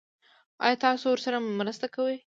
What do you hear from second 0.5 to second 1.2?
ایا تاسو